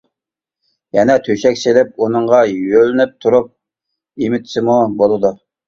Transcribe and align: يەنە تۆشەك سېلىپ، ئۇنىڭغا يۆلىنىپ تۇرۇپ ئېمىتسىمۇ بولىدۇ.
يەنە 0.97 1.17
تۆشەك 1.27 1.59
سېلىپ، 1.65 1.91
ئۇنىڭغا 2.07 2.41
يۆلىنىپ 2.55 3.15
تۇرۇپ 3.27 3.55
ئېمىتسىمۇ 4.25 4.83
بولىدۇ. 5.01 5.37